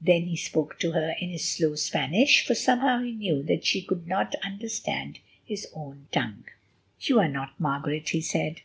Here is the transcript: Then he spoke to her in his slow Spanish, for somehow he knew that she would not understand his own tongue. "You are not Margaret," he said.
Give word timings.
Then 0.00 0.26
he 0.26 0.36
spoke 0.36 0.78
to 0.78 0.92
her 0.92 1.16
in 1.20 1.30
his 1.30 1.42
slow 1.44 1.74
Spanish, 1.74 2.46
for 2.46 2.54
somehow 2.54 3.02
he 3.02 3.10
knew 3.10 3.42
that 3.42 3.64
she 3.66 3.84
would 3.90 4.06
not 4.06 4.36
understand 4.44 5.18
his 5.44 5.66
own 5.74 6.06
tongue. 6.12 6.44
"You 7.00 7.18
are 7.18 7.28
not 7.28 7.58
Margaret," 7.58 8.10
he 8.10 8.20
said. 8.20 8.60